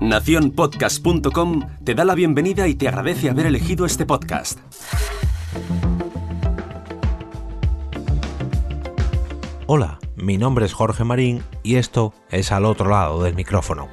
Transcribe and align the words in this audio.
Naciónpodcast.com 0.00 1.62
te 1.84 1.94
da 1.94 2.04
la 2.04 2.14
bienvenida 2.14 2.68
y 2.68 2.74
te 2.74 2.88
agradece 2.88 3.30
haber 3.30 3.46
elegido 3.46 3.86
este 3.86 4.04
podcast. 4.04 4.58
Hola, 9.66 9.98
mi 10.16 10.36
nombre 10.36 10.66
es 10.66 10.74
Jorge 10.74 11.04
Marín 11.04 11.42
y 11.62 11.76
esto 11.76 12.12
es 12.30 12.52
al 12.52 12.66
otro 12.66 12.90
lado 12.90 13.22
del 13.22 13.34
micrófono. 13.34 13.88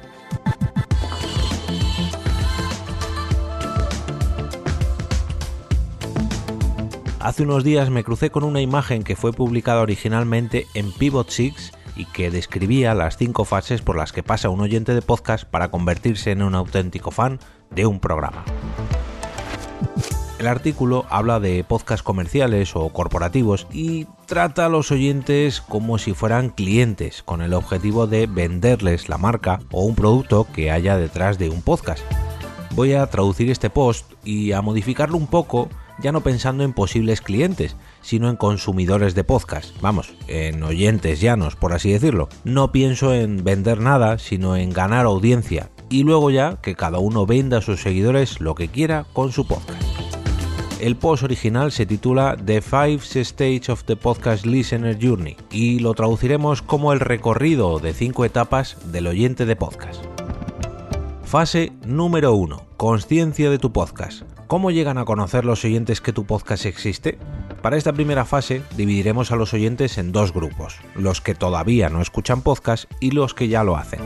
Hace 7.20 7.44
unos 7.44 7.64
días 7.64 7.88
me 7.88 8.04
crucé 8.04 8.30
con 8.30 8.44
una 8.44 8.60
imagen 8.60 9.04
que 9.04 9.16
fue 9.16 9.32
publicada 9.32 9.80
originalmente 9.80 10.66
en 10.74 10.92
Pivot 10.92 11.30
6 11.30 11.72
y 11.96 12.06
que 12.06 12.30
describía 12.30 12.94
las 12.94 13.16
cinco 13.16 13.44
fases 13.44 13.82
por 13.82 13.96
las 13.96 14.12
que 14.12 14.22
pasa 14.22 14.48
un 14.48 14.60
oyente 14.60 14.94
de 14.94 15.02
podcast 15.02 15.44
para 15.44 15.70
convertirse 15.70 16.30
en 16.30 16.42
un 16.42 16.54
auténtico 16.54 17.10
fan 17.10 17.38
de 17.70 17.86
un 17.86 18.00
programa. 18.00 18.44
El 20.42 20.48
artículo 20.48 21.06
habla 21.08 21.38
de 21.38 21.62
podcasts 21.62 22.02
comerciales 22.02 22.74
o 22.74 22.88
corporativos 22.88 23.68
y 23.70 24.08
trata 24.26 24.66
a 24.66 24.68
los 24.68 24.90
oyentes 24.90 25.60
como 25.60 25.98
si 25.98 26.14
fueran 26.14 26.48
clientes, 26.48 27.22
con 27.22 27.42
el 27.42 27.54
objetivo 27.54 28.08
de 28.08 28.26
venderles 28.26 29.08
la 29.08 29.18
marca 29.18 29.60
o 29.70 29.84
un 29.84 29.94
producto 29.94 30.48
que 30.52 30.72
haya 30.72 30.96
detrás 30.96 31.38
de 31.38 31.48
un 31.48 31.62
podcast. 31.62 32.02
Voy 32.74 32.94
a 32.94 33.06
traducir 33.06 33.52
este 33.52 33.70
post 33.70 34.14
y 34.24 34.50
a 34.50 34.62
modificarlo 34.62 35.16
un 35.16 35.28
poco, 35.28 35.68
ya 36.00 36.10
no 36.10 36.22
pensando 36.22 36.64
en 36.64 36.72
posibles 36.72 37.20
clientes, 37.20 37.76
sino 38.02 38.28
en 38.28 38.36
consumidores 38.36 39.14
de 39.14 39.24
podcast, 39.24 39.74
vamos, 39.80 40.12
en 40.28 40.62
oyentes 40.62 41.20
llanos, 41.20 41.56
por 41.56 41.72
así 41.72 41.90
decirlo. 41.90 42.28
No 42.44 42.72
pienso 42.72 43.14
en 43.14 43.44
vender 43.44 43.80
nada, 43.80 44.18
sino 44.18 44.56
en 44.56 44.70
ganar 44.70 45.06
audiencia 45.06 45.70
y 45.88 46.04
luego 46.04 46.30
ya 46.30 46.60
que 46.60 46.74
cada 46.74 46.98
uno 46.98 47.26
venda 47.26 47.58
a 47.58 47.62
sus 47.62 47.80
seguidores 47.82 48.40
lo 48.40 48.54
que 48.54 48.68
quiera 48.68 49.06
con 49.12 49.32
su 49.32 49.46
podcast. 49.46 49.82
El 50.80 50.96
post 50.96 51.22
original 51.22 51.70
se 51.70 51.86
titula 51.86 52.36
The 52.44 52.60
Five 52.60 53.02
Stage 53.14 53.70
of 53.70 53.84
the 53.84 53.94
Podcast 53.94 54.44
Listener 54.44 54.98
Journey 55.00 55.36
y 55.52 55.78
lo 55.78 55.94
traduciremos 55.94 56.60
como 56.60 56.92
el 56.92 56.98
recorrido 56.98 57.78
de 57.78 57.92
cinco 57.94 58.24
etapas 58.24 58.78
del 58.90 59.06
oyente 59.06 59.46
de 59.46 59.54
podcast. 59.54 60.02
Fase 61.22 61.72
número 61.86 62.34
1. 62.34 62.66
Conciencia 62.76 63.48
de 63.48 63.58
tu 63.58 63.72
podcast. 63.72 64.22
¿Cómo 64.48 64.72
llegan 64.72 64.98
a 64.98 65.04
conocer 65.04 65.44
los 65.44 65.64
oyentes 65.64 66.00
que 66.00 66.12
tu 66.12 66.26
podcast 66.26 66.66
existe? 66.66 67.16
Para 67.62 67.76
esta 67.76 67.92
primera 67.92 68.24
fase 68.24 68.62
dividiremos 68.76 69.30
a 69.30 69.36
los 69.36 69.54
oyentes 69.54 69.96
en 69.96 70.10
dos 70.10 70.32
grupos, 70.32 70.78
los 70.96 71.20
que 71.20 71.36
todavía 71.36 71.88
no 71.90 72.02
escuchan 72.02 72.42
podcast 72.42 72.90
y 72.98 73.12
los 73.12 73.34
que 73.34 73.46
ya 73.46 73.62
lo 73.62 73.76
hacen. 73.76 74.00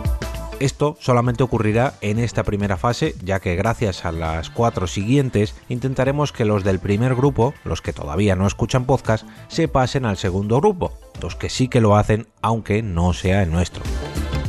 Esto 0.60 0.96
solamente 1.00 1.42
ocurrirá 1.42 1.94
en 2.02 2.18
esta 2.18 2.42
primera 2.42 2.76
fase, 2.76 3.14
ya 3.24 3.40
que 3.40 3.56
gracias 3.56 4.04
a 4.04 4.12
las 4.12 4.50
cuatro 4.50 4.86
siguientes 4.86 5.54
intentaremos 5.70 6.32
que 6.32 6.44
los 6.44 6.64
del 6.64 6.80
primer 6.80 7.14
grupo, 7.14 7.54
los 7.64 7.80
que 7.80 7.94
todavía 7.94 8.36
no 8.36 8.46
escuchan 8.46 8.84
podcast, 8.84 9.26
se 9.48 9.68
pasen 9.68 10.04
al 10.04 10.18
segundo 10.18 10.60
grupo, 10.60 10.92
los 11.22 11.34
que 11.34 11.48
sí 11.48 11.68
que 11.68 11.80
lo 11.80 11.96
hacen 11.96 12.26
aunque 12.42 12.82
no 12.82 13.14
sea 13.14 13.42
el 13.42 13.50
nuestro. 13.50 13.82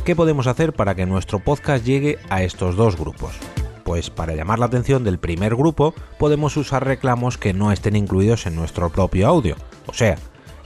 ¿Qué 0.04 0.16
podemos 0.16 0.46
hacer 0.46 0.74
para 0.74 0.94
que 0.94 1.06
nuestro 1.06 1.38
podcast 1.38 1.84
llegue 1.84 2.18
a 2.28 2.42
estos 2.42 2.76
dos 2.76 2.96
grupos? 2.96 3.38
Pues 3.88 4.10
para 4.10 4.34
llamar 4.34 4.58
la 4.58 4.66
atención 4.66 5.02
del 5.02 5.18
primer 5.18 5.56
grupo 5.56 5.94
podemos 6.18 6.58
usar 6.58 6.84
reclamos 6.84 7.38
que 7.38 7.54
no 7.54 7.72
estén 7.72 7.96
incluidos 7.96 8.44
en 8.44 8.54
nuestro 8.54 8.90
propio 8.90 9.26
audio, 9.26 9.56
o 9.86 9.94
sea, 9.94 10.16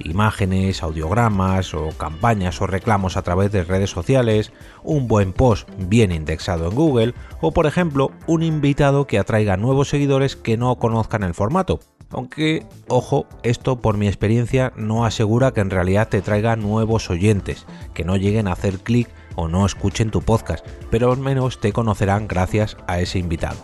imágenes, 0.00 0.82
audiogramas 0.82 1.72
o 1.72 1.90
campañas 1.90 2.60
o 2.60 2.66
reclamos 2.66 3.16
a 3.16 3.22
través 3.22 3.52
de 3.52 3.62
redes 3.62 3.90
sociales, 3.90 4.50
un 4.82 5.06
buen 5.06 5.32
post 5.32 5.68
bien 5.78 6.10
indexado 6.10 6.68
en 6.68 6.74
Google 6.74 7.14
o 7.40 7.52
por 7.52 7.66
ejemplo 7.66 8.10
un 8.26 8.42
invitado 8.42 9.06
que 9.06 9.20
atraiga 9.20 9.56
nuevos 9.56 9.90
seguidores 9.90 10.34
que 10.34 10.56
no 10.56 10.74
conozcan 10.80 11.22
el 11.22 11.34
formato. 11.34 11.78
Aunque, 12.10 12.66
ojo, 12.88 13.26
esto 13.44 13.80
por 13.80 13.96
mi 13.96 14.08
experiencia 14.08 14.72
no 14.74 15.06
asegura 15.06 15.52
que 15.52 15.60
en 15.60 15.70
realidad 15.70 16.08
te 16.08 16.22
traiga 16.22 16.56
nuevos 16.56 17.08
oyentes, 17.08 17.66
que 17.94 18.04
no 18.04 18.16
lleguen 18.16 18.48
a 18.48 18.52
hacer 18.52 18.80
clic 18.80 19.08
o 19.36 19.48
no 19.48 19.66
escuchen 19.66 20.10
tu 20.10 20.22
podcast, 20.22 20.66
pero 20.90 21.12
al 21.12 21.18
menos 21.18 21.60
te 21.60 21.72
conocerán 21.72 22.28
gracias 22.28 22.76
a 22.86 23.00
ese 23.00 23.18
invitado. 23.18 23.56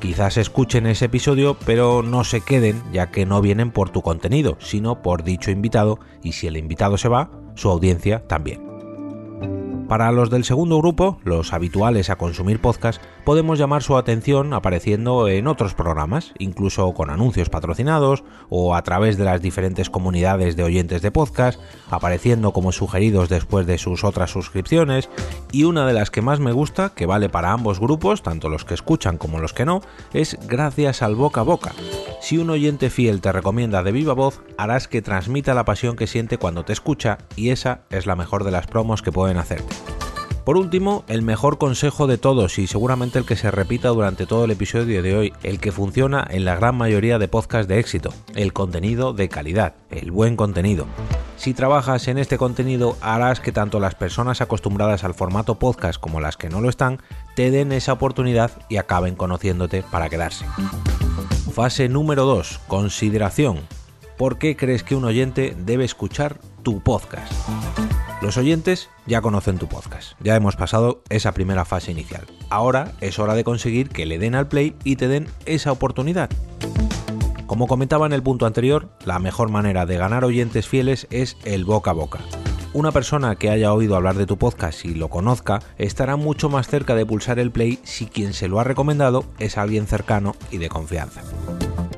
Quizás 0.00 0.36
escuchen 0.36 0.86
ese 0.86 1.04
episodio, 1.04 1.56
pero 1.64 2.02
no 2.02 2.24
se 2.24 2.40
queden 2.40 2.82
ya 2.92 3.10
que 3.10 3.24
no 3.24 3.40
vienen 3.40 3.70
por 3.70 3.90
tu 3.90 4.02
contenido, 4.02 4.56
sino 4.60 5.00
por 5.00 5.22
dicho 5.22 5.52
invitado, 5.52 6.00
y 6.22 6.32
si 6.32 6.48
el 6.48 6.56
invitado 6.56 6.98
se 6.98 7.08
va, 7.08 7.30
su 7.54 7.70
audiencia 7.70 8.26
también. 8.26 8.71
Para 9.92 10.10
los 10.10 10.30
del 10.30 10.44
segundo 10.44 10.78
grupo, 10.78 11.18
los 11.22 11.52
habituales 11.52 12.08
a 12.08 12.16
consumir 12.16 12.62
podcast, 12.62 13.02
podemos 13.26 13.58
llamar 13.58 13.82
su 13.82 13.98
atención 13.98 14.54
apareciendo 14.54 15.28
en 15.28 15.46
otros 15.46 15.74
programas, 15.74 16.32
incluso 16.38 16.94
con 16.94 17.10
anuncios 17.10 17.50
patrocinados 17.50 18.24
o 18.48 18.74
a 18.74 18.80
través 18.84 19.18
de 19.18 19.24
las 19.24 19.42
diferentes 19.42 19.90
comunidades 19.90 20.56
de 20.56 20.64
oyentes 20.64 21.02
de 21.02 21.10
podcast, 21.10 21.60
apareciendo 21.90 22.54
como 22.54 22.72
sugeridos 22.72 23.28
después 23.28 23.66
de 23.66 23.76
sus 23.76 24.02
otras 24.02 24.30
suscripciones, 24.30 25.10
y 25.52 25.64
una 25.64 25.86
de 25.86 25.92
las 25.92 26.10
que 26.10 26.22
más 26.22 26.40
me 26.40 26.52
gusta, 26.52 26.90
que 26.94 27.06
vale 27.06 27.28
para 27.28 27.52
ambos 27.52 27.78
grupos, 27.78 28.22
tanto 28.22 28.48
los 28.48 28.64
que 28.64 28.74
escuchan 28.74 29.18
como 29.18 29.38
los 29.38 29.52
que 29.52 29.64
no, 29.64 29.82
es 30.12 30.36
gracias 30.48 31.02
al 31.02 31.14
boca 31.14 31.42
a 31.42 31.44
boca. 31.44 31.72
Si 32.20 32.38
un 32.38 32.50
oyente 32.50 32.90
fiel 32.90 33.20
te 33.20 33.30
recomienda 33.30 33.82
de 33.82 33.92
viva 33.92 34.14
voz, 34.14 34.42
harás 34.56 34.88
que 34.88 35.02
transmita 35.02 35.54
la 35.54 35.64
pasión 35.64 35.94
que 35.94 36.06
siente 36.06 36.38
cuando 36.38 36.64
te 36.64 36.72
escucha 36.72 37.18
y 37.36 37.50
esa 37.50 37.82
es 37.90 38.06
la 38.06 38.16
mejor 38.16 38.44
de 38.44 38.50
las 38.50 38.66
promos 38.66 39.02
que 39.02 39.12
pueden 39.12 39.36
hacerte. 39.36 39.76
Por 40.44 40.56
último, 40.56 41.04
el 41.06 41.22
mejor 41.22 41.56
consejo 41.56 42.08
de 42.08 42.18
todos 42.18 42.58
y 42.58 42.66
seguramente 42.66 43.16
el 43.16 43.24
que 43.24 43.36
se 43.36 43.52
repita 43.52 43.90
durante 43.90 44.26
todo 44.26 44.44
el 44.44 44.50
episodio 44.50 45.00
de 45.00 45.16
hoy, 45.16 45.32
el 45.44 45.60
que 45.60 45.70
funciona 45.70 46.26
en 46.28 46.44
la 46.44 46.56
gran 46.56 46.74
mayoría 46.74 47.20
de 47.20 47.28
podcasts 47.28 47.68
de 47.68 47.78
éxito, 47.78 48.12
el 48.34 48.52
contenido 48.52 49.12
de 49.12 49.28
calidad, 49.28 49.74
el 49.90 50.10
buen 50.10 50.34
contenido. 50.34 50.86
Si 51.36 51.54
trabajas 51.54 52.08
en 52.08 52.18
este 52.18 52.38
contenido 52.38 52.96
harás 53.00 53.38
que 53.38 53.52
tanto 53.52 53.78
las 53.78 53.94
personas 53.94 54.40
acostumbradas 54.40 55.04
al 55.04 55.14
formato 55.14 55.60
podcast 55.60 56.00
como 56.00 56.20
las 56.20 56.36
que 56.36 56.48
no 56.48 56.60
lo 56.60 56.68
están 56.68 57.00
te 57.36 57.52
den 57.52 57.70
esa 57.70 57.92
oportunidad 57.92 58.50
y 58.68 58.78
acaben 58.78 59.14
conociéndote 59.14 59.84
para 59.84 60.08
quedarse. 60.08 60.44
Fase 61.52 61.88
número 61.88 62.24
2. 62.24 62.60
Consideración. 62.66 63.60
¿Por 64.18 64.38
qué 64.38 64.56
crees 64.56 64.82
que 64.82 64.96
un 64.96 65.04
oyente 65.04 65.56
debe 65.56 65.84
escuchar 65.84 66.38
tu 66.62 66.80
podcast? 66.80 67.32
Los 68.22 68.36
oyentes 68.36 68.88
ya 69.04 69.20
conocen 69.20 69.58
tu 69.58 69.66
podcast, 69.66 70.12
ya 70.20 70.36
hemos 70.36 70.54
pasado 70.54 71.02
esa 71.08 71.32
primera 71.32 71.64
fase 71.64 71.90
inicial. 71.90 72.24
Ahora 72.50 72.92
es 73.00 73.18
hora 73.18 73.34
de 73.34 73.42
conseguir 73.42 73.88
que 73.88 74.06
le 74.06 74.20
den 74.20 74.36
al 74.36 74.46
play 74.46 74.76
y 74.84 74.94
te 74.94 75.08
den 75.08 75.26
esa 75.44 75.72
oportunidad. 75.72 76.30
Como 77.48 77.66
comentaba 77.66 78.06
en 78.06 78.12
el 78.12 78.22
punto 78.22 78.46
anterior, 78.46 78.90
la 79.04 79.18
mejor 79.18 79.50
manera 79.50 79.86
de 79.86 79.96
ganar 79.96 80.24
oyentes 80.24 80.68
fieles 80.68 81.08
es 81.10 81.36
el 81.44 81.64
boca 81.64 81.90
a 81.90 81.94
boca. 81.94 82.20
Una 82.72 82.92
persona 82.92 83.34
que 83.34 83.50
haya 83.50 83.72
oído 83.72 83.96
hablar 83.96 84.14
de 84.14 84.26
tu 84.26 84.38
podcast 84.38 84.84
y 84.84 84.94
lo 84.94 85.08
conozca 85.08 85.58
estará 85.76 86.14
mucho 86.14 86.48
más 86.48 86.68
cerca 86.68 86.94
de 86.94 87.04
pulsar 87.04 87.40
el 87.40 87.50
play 87.50 87.80
si 87.82 88.06
quien 88.06 88.34
se 88.34 88.46
lo 88.46 88.60
ha 88.60 88.64
recomendado 88.64 89.24
es 89.40 89.58
alguien 89.58 89.88
cercano 89.88 90.36
y 90.52 90.58
de 90.58 90.68
confianza. 90.68 91.22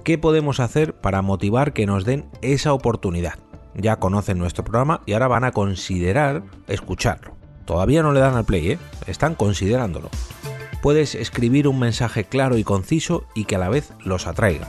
¿Qué 0.04 0.16
podemos 0.16 0.58
hacer 0.58 0.94
para 0.94 1.20
motivar 1.20 1.74
que 1.74 1.84
nos 1.84 2.06
den 2.06 2.24
esa 2.40 2.72
oportunidad? 2.72 3.34
Ya 3.74 3.96
conocen 3.96 4.38
nuestro 4.38 4.64
programa 4.64 5.02
y 5.06 5.12
ahora 5.12 5.28
van 5.28 5.44
a 5.44 5.52
considerar 5.52 6.42
escucharlo. 6.66 7.36
Todavía 7.64 8.02
no 8.02 8.12
le 8.12 8.20
dan 8.20 8.36
al 8.36 8.44
play, 8.44 8.72
¿eh? 8.72 8.78
están 9.06 9.34
considerándolo. 9.34 10.10
Puedes 10.82 11.14
escribir 11.14 11.66
un 11.66 11.78
mensaje 11.78 12.24
claro 12.24 12.58
y 12.58 12.64
conciso 12.64 13.24
y 13.34 13.44
que 13.44 13.56
a 13.56 13.58
la 13.58 13.70
vez 13.70 13.92
los 14.04 14.26
atraiga. 14.26 14.68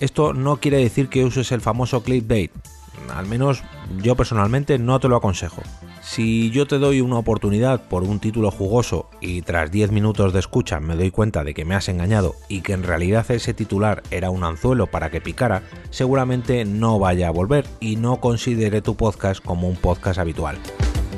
Esto 0.00 0.34
no 0.34 0.58
quiere 0.58 0.78
decir 0.78 1.08
que 1.08 1.24
uses 1.24 1.50
el 1.52 1.62
famoso 1.62 2.02
clickbait, 2.02 2.52
al 3.14 3.26
menos 3.26 3.62
yo 4.02 4.16
personalmente 4.16 4.78
no 4.78 5.00
te 5.00 5.08
lo 5.08 5.16
aconsejo. 5.16 5.62
Si 6.06 6.52
yo 6.52 6.68
te 6.68 6.78
doy 6.78 7.00
una 7.00 7.18
oportunidad 7.18 7.88
por 7.88 8.04
un 8.04 8.20
título 8.20 8.52
jugoso 8.52 9.10
y 9.20 9.42
tras 9.42 9.72
10 9.72 9.90
minutos 9.90 10.32
de 10.32 10.38
escucha 10.38 10.78
me 10.78 10.94
doy 10.94 11.10
cuenta 11.10 11.42
de 11.42 11.52
que 11.52 11.64
me 11.64 11.74
has 11.74 11.88
engañado 11.88 12.36
y 12.48 12.60
que 12.60 12.74
en 12.74 12.84
realidad 12.84 13.28
ese 13.32 13.54
titular 13.54 14.04
era 14.12 14.30
un 14.30 14.44
anzuelo 14.44 14.86
para 14.86 15.10
que 15.10 15.20
picara, 15.20 15.64
seguramente 15.90 16.64
no 16.64 17.00
vaya 17.00 17.26
a 17.26 17.32
volver 17.32 17.66
y 17.80 17.96
no 17.96 18.20
considere 18.20 18.82
tu 18.82 18.96
podcast 18.96 19.44
como 19.44 19.68
un 19.68 19.74
podcast 19.74 20.20
habitual. 20.20 20.56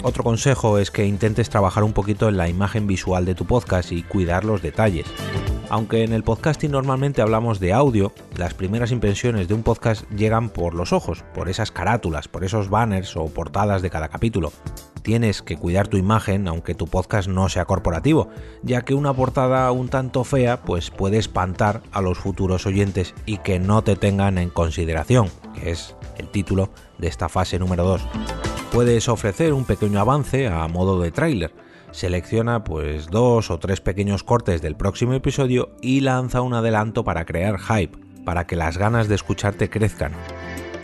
Otro 0.02 0.25
consejo 0.25 0.79
es 0.79 0.91
que 0.91 1.05
intentes 1.05 1.50
trabajar 1.50 1.84
un 1.84 1.93
poquito 1.93 2.26
en 2.31 2.38
la 2.38 2.49
imagen 2.49 2.87
visual 2.87 3.26
de 3.26 3.34
tu 3.34 3.44
podcast 3.44 3.93
y 3.93 4.02
cuidar 4.02 4.46
los 4.46 4.62
detalles. 4.62 5.06
Aunque 5.70 6.03
en 6.03 6.15
el 6.15 6.23
podcasting 6.23 6.70
normalmente 6.70 7.20
hablamos 7.20 7.61
de 7.61 7.75
audio, 7.75 8.12
las 8.38 8.55
primeras 8.55 8.91
impresiones 8.91 9.49
de 9.49 9.55
un 9.55 9.62
podcast 9.62 10.09
llegan 10.11 10.49
por 10.49 10.75
los 10.75 10.94
ojos, 10.94 11.25
por 11.35 11.50
esas 11.50 11.70
carátulas, 11.70 12.26
por 12.26 12.43
esos 12.43 12.70
banners 12.70 13.17
o 13.17 13.26
portadas 13.26 13.82
de 13.82 13.91
cada 13.91 14.09
capítulo. 14.09 14.50
Tienes 15.03 15.43
que 15.43 15.59
cuidar 15.59 15.87
tu 15.87 15.99
imagen 15.99 16.49
aunque 16.49 16.75
tu 16.75 16.87
podcast 16.87 17.29
no 17.29 17.50
sea 17.50 17.67
corporativo, 17.67 18.31
ya 18.62 18.81
que 18.81 18.94
una 18.94 19.12
portada 19.12 19.70
un 19.70 19.91
tanto 19.91 20.25
fea 20.25 20.62
pues 20.62 20.91
puede 20.91 21.19
espantar 21.19 21.82
a 21.93 22.00
los 22.00 22.17
futuros 22.17 22.65
oyentes 22.65 23.15
y 23.26 23.37
que 23.38 23.59
no 23.59 23.85
te 23.85 23.94
tengan 23.94 24.38
en 24.38 24.49
consideración, 24.49 25.29
que 25.55 25.70
es 25.70 25.94
el 26.17 26.29
título 26.29 26.70
de 26.97 27.09
esta 27.09 27.29
fase 27.29 27.59
número 27.59 27.85
2. 27.85 28.00
Puedes 28.73 29.09
ofrecer 29.11 29.53
un 29.53 29.67
pequeño 29.67 30.00
avance 30.00 30.49
a 30.49 30.67
modo 30.67 30.99
de 31.00 31.11
tráiler, 31.11 31.53
selecciona 31.90 32.64
pues 32.64 33.08
dos 33.08 33.50
o 33.50 33.58
tres 33.58 33.81
pequeños 33.81 34.25
cortes 34.25 34.62
del 34.62 34.76
próximo 34.76 35.14
episodio 35.14 35.70
y 35.81 36.00
lanza 36.00 36.40
un 36.40 36.55
adelanto 36.55 37.05
para 37.05 37.25
crear 37.25 37.58
hype, 37.58 37.99
para 38.25 38.46
que 38.46 38.56
las 38.56 38.79
ganas 38.79 39.08
de 39.08 39.14
escucharte 39.14 39.70
crezcan. 39.70 40.12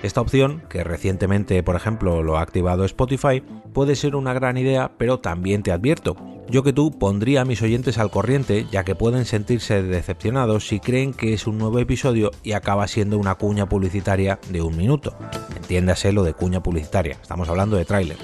Esta 0.03 0.21
opción, 0.21 0.63
que 0.69 0.85
recientemente 0.85 1.63
por 1.63 1.77
ejemplo 1.77 2.23
lo 2.23 2.37
ha 2.37 2.43
activado 2.43 2.85
Spotify, 2.85 3.43
puede 3.73 3.97
ser 3.97 4.17
una 4.17 4.35
gran 4.35 4.57
idea, 4.57 4.93
pero 4.99 5.21
también 5.21 5.63
te 5.63 5.73
advierto, 5.73 6.17
yo 6.49 6.63
que 6.63 6.73
tú 6.73 6.91
pondría 6.99 7.43
a 7.43 7.45
mis 7.45 7.63
oyentes 7.63 7.99
al 7.99 8.11
corriente, 8.11 8.67
ya 8.71 8.85
que 8.85 8.95
pueden 8.95 9.25
sentirse 9.25 9.83
decepcionados 9.83 10.69
si 10.69 10.81
creen 10.81 11.13
que 11.13 11.33
es 11.33 11.47
un 11.47 11.59
nuevo 11.59 11.79
episodio 11.79 12.31
y 12.43 12.53
acaba 12.53 12.87
siendo 12.89 13.19
una 13.19 13.35
cuña 13.37 13.69
publicitaria 13.69 14.39
de 14.51 14.63
un 14.63 14.77
minuto. 14.77 15.17
Entiéndase 15.57 16.13
lo 16.13 16.23
de 16.23 16.35
cuña 16.35 16.63
publicitaria, 16.63 17.19
estamos 17.21 17.49
hablando 17.49 17.77
de 17.77 17.85
tráiler. 17.85 18.19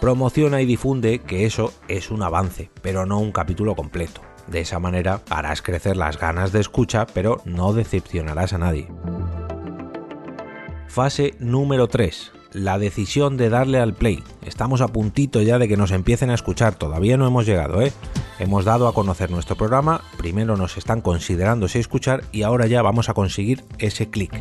Promociona 0.00 0.60
y 0.60 0.66
difunde 0.66 1.18
que 1.20 1.44
eso 1.44 1.72
es 1.88 2.10
un 2.10 2.22
avance, 2.22 2.70
pero 2.82 3.04
no 3.04 3.18
un 3.18 3.32
capítulo 3.32 3.74
completo. 3.74 4.20
De 4.46 4.60
esa 4.60 4.78
manera 4.78 5.20
harás 5.28 5.60
crecer 5.60 5.96
las 5.96 6.18
ganas 6.18 6.52
de 6.52 6.60
escucha, 6.60 7.06
pero 7.06 7.42
no 7.44 7.72
decepcionarás 7.72 8.52
a 8.52 8.58
nadie. 8.58 8.88
Fase 10.86 11.34
número 11.38 11.86
3. 11.86 12.32
La 12.52 12.78
decisión 12.78 13.36
de 13.36 13.50
darle 13.50 13.78
al 13.78 13.92
play. 13.92 14.22
Estamos 14.48 14.80
a 14.80 14.88
puntito 14.88 15.42
ya 15.42 15.58
de 15.58 15.68
que 15.68 15.76
nos 15.76 15.90
empiecen 15.90 16.30
a 16.30 16.34
escuchar, 16.34 16.74
todavía 16.74 17.18
no 17.18 17.26
hemos 17.26 17.44
llegado, 17.44 17.82
¿eh? 17.82 17.92
Hemos 18.38 18.64
dado 18.64 18.88
a 18.88 18.94
conocer 18.94 19.30
nuestro 19.30 19.56
programa, 19.56 20.00
primero 20.16 20.56
nos 20.56 20.78
están 20.78 21.02
considerando 21.02 21.68
si 21.68 21.78
escuchar 21.78 22.24
y 22.32 22.42
ahora 22.42 22.66
ya 22.66 22.80
vamos 22.80 23.10
a 23.10 23.14
conseguir 23.14 23.62
ese 23.78 24.08
clic. 24.08 24.32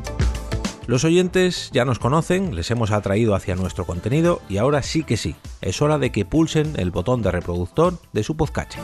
Los 0.87 1.03
oyentes 1.03 1.69
ya 1.73 1.83
nos 1.83 1.99
conocen, 1.99 2.55
les 2.55 2.71
hemos 2.71 2.91
atraído 2.91 3.35
hacia 3.35 3.57
nuestro 3.57 3.85
contenido 3.85 4.41
y 4.47 4.57
ahora 4.57 4.81
sí 4.81 5.03
que 5.03 5.17
sí, 5.17 5.35
es 5.59 5.81
hora 5.81 5.97
de 5.97 6.13
que 6.13 6.23
pulsen 6.23 6.75
el 6.77 6.89
botón 6.89 7.21
de 7.21 7.31
reproductor 7.31 7.99
de 8.13 8.23
su 8.23 8.37
podcast. 8.37 8.75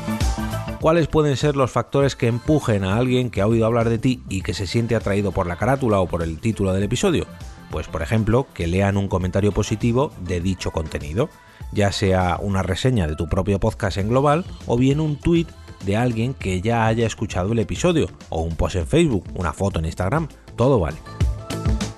¿Cuáles 0.82 1.08
pueden 1.08 1.38
ser 1.38 1.56
los 1.56 1.72
factores 1.72 2.18
que 2.18 2.28
empujen 2.28 2.84
a 2.84 2.98
alguien 2.98 3.30
que 3.30 3.40
ha 3.40 3.48
oído 3.48 3.66
hablar 3.66 3.88
de 3.88 3.98
ti 3.98 4.22
y 4.28 4.42
que 4.42 4.54
se 4.54 4.68
siente 4.68 4.98
atraído 4.98 5.32
por 5.32 5.48
la 5.48 5.56
carátula 5.56 6.02
o 6.02 6.08
por 6.08 6.22
el 6.22 6.40
título 6.40 6.74
del 6.74 6.84
episodio? 6.84 7.26
Pues 7.74 7.88
por 7.88 8.04
ejemplo, 8.04 8.46
que 8.54 8.68
lean 8.68 8.98
un 8.98 9.08
comentario 9.08 9.52
positivo 9.52 10.12
de 10.20 10.42
dicho 10.42 10.70
contenido, 10.70 11.32
ya 11.72 11.92
sea 11.92 12.38
una 12.40 12.62
reseña 12.62 13.08
de 13.08 13.16
tu 13.16 13.28
propio 13.28 13.60
podcast 13.60 13.98
en 13.98 14.10
global 14.10 14.46
o 14.68 14.78
bien 14.78 15.00
un 15.00 15.16
tweet 15.16 15.48
de 15.84 15.98
alguien 15.98 16.36
que 16.36 16.62
ya 16.62 16.86
haya 16.86 17.08
escuchado 17.08 17.52
el 17.52 17.58
episodio, 17.58 18.12
o 18.30 18.44
un 18.44 18.56
post 18.56 18.76
en 18.76 18.86
Facebook, 18.86 19.26
una 19.34 19.54
foto 19.54 19.80
en 19.80 19.86
Instagram, 19.86 20.28
todo 20.56 20.80
vale. 20.80 20.98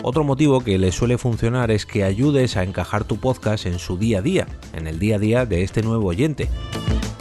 Otro 0.01 0.23
motivo 0.23 0.61
que 0.61 0.77
le 0.77 0.93
suele 0.93 1.17
funcionar 1.17 1.71
es 1.71 1.85
que 1.85 2.05
ayudes 2.05 2.55
a 2.55 2.63
encajar 2.63 3.03
tu 3.03 3.17
podcast 3.17 3.65
en 3.65 3.77
su 3.77 3.97
día 3.97 4.19
a 4.19 4.21
día, 4.21 4.47
en 4.71 4.87
el 4.87 4.97
día 4.97 5.17
a 5.17 5.19
día 5.19 5.45
de 5.45 5.63
este 5.63 5.81
nuevo 5.81 6.07
oyente. 6.07 6.47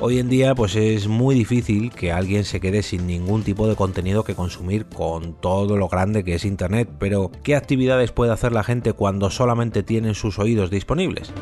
Hoy 0.07 0.19
en 0.19 0.29
día 0.29 0.55
pues 0.55 0.77
es 0.77 1.09
muy 1.09 1.35
difícil 1.35 1.91
que 1.91 2.13
alguien 2.13 2.45
se 2.45 2.61
quede 2.61 2.83
sin 2.83 3.07
ningún 3.07 3.43
tipo 3.43 3.67
de 3.67 3.75
contenido 3.75 4.23
que 4.23 4.35
consumir 4.35 4.85
con 4.85 5.33
todo 5.33 5.79
lo 5.79 5.89
grande 5.89 6.25
que 6.25 6.35
es 6.35 6.45
Internet, 6.45 6.91
pero 6.99 7.31
¿qué 7.43 7.57
actividades 7.57 8.13
puede 8.13 8.31
hacer 8.31 8.53
la 8.53 8.65
gente 8.65 8.93
cuando 8.93 9.31
solamente 9.31 9.83
tienen 9.83 10.15
sus 10.15 10.39
oídos 10.39 10.69
disponibles? 10.69 11.33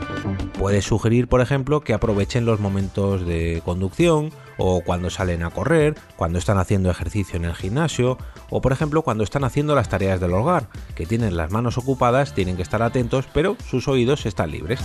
Puedes 0.61 0.85
sugerir, 0.85 1.27
por 1.27 1.41
ejemplo, 1.41 1.81
que 1.81 1.93
aprovechen 1.93 2.45
los 2.45 2.61
momentos 2.61 3.27
de 3.27 3.63
conducción 3.65 4.31
o 4.57 4.83
cuando 4.83 5.11
salen 5.11 5.43
a 5.43 5.51
correr, 5.51 5.95
cuando 6.17 6.39
están 6.39 6.59
haciendo 6.59 6.91
ejercicio 6.91 7.37
en 7.37 7.45
el 7.45 7.55
gimnasio, 7.55 8.19
o 8.51 8.61
por 8.61 8.73
ejemplo 8.73 9.03
cuando 9.03 9.25
están 9.25 9.45
haciendo 9.45 9.75
las 9.75 9.89
tareas 9.89 10.21
del 10.21 10.33
hogar, 10.33 10.69
que 10.95 11.07
tienen 11.07 11.37
las 11.37 11.51
manos 11.51 11.79
ocupadas, 11.79 12.35
tienen 12.35 12.57
que 12.57 12.63
estar 12.63 12.83
atentos, 12.83 13.27
pero 13.33 13.57
sus 13.69 13.89
oídos 13.89 14.27
están 14.27 14.51
libres. 14.51 14.81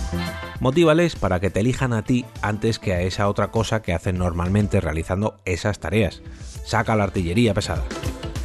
Motívales 0.60 1.16
para 1.16 1.40
que 1.40 1.50
te 1.50 1.60
elijan 1.60 1.92
a 1.92 2.02
ti 2.02 2.24
antes 2.42 2.78
que 2.78 2.92
a 2.92 3.02
esa 3.02 3.28
otra 3.28 3.48
cosa 3.48 3.82
que 3.82 3.92
hacen 3.92 4.18
normalmente 4.18 4.80
realizando 4.80 5.36
esas 5.44 5.78
tareas. 5.78 6.22
Saca 6.64 6.96
la 6.96 7.04
artillería 7.04 7.54
pesada. 7.54 7.84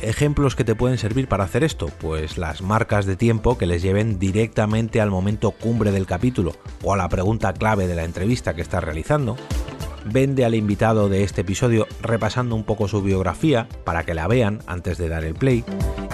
¿Ejemplos 0.02 0.58
que 0.58 0.66
te 0.66 0.76
pueden 0.76 0.98
servir 0.98 1.30
para 1.30 1.46
hacer 1.46 1.64
esto? 1.64 1.88
Pues 2.02 2.38
las 2.38 2.62
marcas 2.62 3.06
de 3.06 3.16
tiempo 3.16 3.58
que 3.58 3.66
les 3.66 3.82
lleven 3.82 4.20
directamente 4.20 5.00
al 5.00 5.10
momento 5.10 5.52
cumbre 5.52 5.92
del 5.92 6.06
capítulo 6.06 6.52
o 6.84 6.94
a 6.94 6.98
la 6.98 7.08
pregunta 7.08 7.54
clave 7.54 7.88
de 7.88 7.96
la 7.96 8.04
entrevista 8.04 8.54
que 8.54 8.62
estás 8.62 8.84
realizando 8.84 9.38
vende 10.06 10.46
al 10.46 10.56
invitado 10.56 11.10
de 11.10 11.24
este 11.24 11.42
episodio 11.42 11.88
repasando 12.02 12.56
un 12.56 12.64
poco 12.64 12.88
su 12.88 13.02
biografía 13.02 13.68
para 13.84 14.04
que 14.04 14.14
la 14.14 14.28
vean 14.28 14.60
antes 14.68 14.98
de 14.98 15.10
dar 15.10 15.24
el 15.24 15.34
play, 15.34 15.64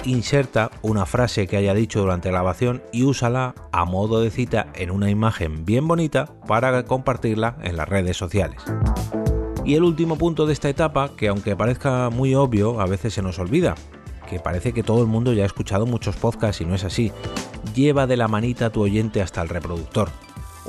inserta 0.06 0.72
una 0.82 1.06
frase 1.06 1.48
que 1.48 1.58
haya 1.58 1.74
dicho 1.74 2.00
durante 2.00 2.32
la 2.32 2.40
grabación 2.40 2.82
y 2.92 3.04
úsala 3.04 3.56
a 3.72 3.86
modo 3.86 4.22
de 4.22 4.32
cita 4.32 4.68
en 4.76 4.92
una 4.92 5.10
imagen 5.10 5.66
bien 5.66 5.88
bonita 5.88 6.28
para 6.48 6.84
compartirla 6.86 7.58
en 7.64 7.78
las 7.78 7.90
redes 7.90 8.18
sociales. 8.18 8.62
Y 9.66 9.76
el 9.76 9.84
último 9.84 10.18
punto 10.18 10.46
de 10.46 10.54
esta 10.54 10.70
etapa, 10.70 11.12
que 11.16 11.28
aunque 11.28 11.56
parezca 11.56 12.10
muy 12.10 12.34
obvio, 12.34 12.82
a 12.82 12.86
veces 12.86 13.14
se 13.14 13.22
nos 13.22 13.40
olvida, 13.40 13.76
que 14.30 14.40
parece 14.40 14.74
que 14.74 14.84
todo 14.84 15.02
el 15.02 15.08
mundo 15.08 15.34
ya 15.34 15.44
ha 15.44 15.48
escuchado 15.48 15.86
muchos 15.86 16.16
podcasts 16.16 16.62
y 16.62 16.66
no 16.66 16.76
es 16.76 16.84
así. 16.84 17.12
Lleva 17.76 18.08
de 18.08 18.18
la 18.18 18.28
manita 18.28 18.68
a 18.68 18.70
tu 18.72 18.82
oyente 18.82 19.22
hasta 19.22 19.42
el 19.42 19.50
reproductor 19.50 20.10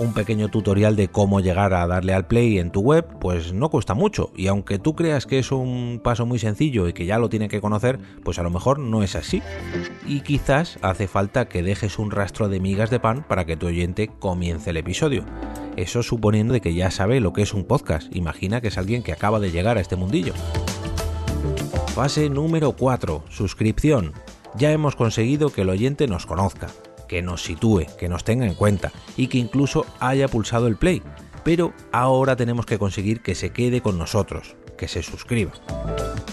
un 0.00 0.14
pequeño 0.14 0.48
tutorial 0.48 0.96
de 0.96 1.08
cómo 1.08 1.40
llegar 1.40 1.74
a 1.74 1.86
darle 1.86 2.14
al 2.14 2.26
play 2.26 2.58
en 2.58 2.70
tu 2.70 2.80
web, 2.80 3.06
pues 3.20 3.52
no 3.52 3.68
cuesta 3.68 3.92
mucho. 3.92 4.32
Y 4.34 4.46
aunque 4.46 4.78
tú 4.78 4.96
creas 4.96 5.26
que 5.26 5.38
es 5.38 5.52
un 5.52 6.00
paso 6.02 6.24
muy 6.24 6.38
sencillo 6.38 6.88
y 6.88 6.94
que 6.94 7.04
ya 7.04 7.18
lo 7.18 7.28
tiene 7.28 7.48
que 7.48 7.60
conocer, 7.60 7.98
pues 8.24 8.38
a 8.38 8.42
lo 8.42 8.50
mejor 8.50 8.78
no 8.78 9.02
es 9.02 9.14
así. 9.14 9.42
Y 10.06 10.20
quizás 10.20 10.78
hace 10.80 11.06
falta 11.06 11.48
que 11.48 11.62
dejes 11.62 11.98
un 11.98 12.10
rastro 12.10 12.48
de 12.48 12.60
migas 12.60 12.88
de 12.88 12.98
pan 12.98 13.24
para 13.28 13.44
que 13.44 13.58
tu 13.58 13.66
oyente 13.66 14.08
comience 14.08 14.70
el 14.70 14.78
episodio. 14.78 15.24
Eso 15.76 16.02
suponiendo 16.02 16.54
de 16.54 16.62
que 16.62 16.74
ya 16.74 16.90
sabe 16.90 17.20
lo 17.20 17.34
que 17.34 17.42
es 17.42 17.52
un 17.52 17.64
podcast. 17.64 18.14
Imagina 18.16 18.62
que 18.62 18.68
es 18.68 18.78
alguien 18.78 19.02
que 19.02 19.12
acaba 19.12 19.38
de 19.38 19.50
llegar 19.50 19.76
a 19.76 19.80
este 19.80 19.96
mundillo. 19.96 20.32
Fase 21.94 22.30
número 22.30 22.72
4. 22.72 23.24
Suscripción. 23.28 24.14
Ya 24.56 24.72
hemos 24.72 24.96
conseguido 24.96 25.50
que 25.50 25.60
el 25.60 25.68
oyente 25.68 26.06
nos 26.06 26.24
conozca 26.24 26.68
que 27.10 27.22
nos 27.22 27.42
sitúe, 27.42 27.86
que 27.98 28.08
nos 28.08 28.22
tenga 28.22 28.46
en 28.46 28.54
cuenta 28.54 28.92
y 29.16 29.26
que 29.26 29.38
incluso 29.38 29.84
haya 29.98 30.28
pulsado 30.28 30.68
el 30.68 30.76
play. 30.76 31.02
Pero 31.42 31.72
ahora 31.90 32.36
tenemos 32.36 32.66
que 32.66 32.78
conseguir 32.78 33.20
que 33.20 33.34
se 33.34 33.50
quede 33.50 33.80
con 33.80 33.98
nosotros, 33.98 34.54
que 34.78 34.86
se 34.86 35.02
suscriba. 35.02 35.50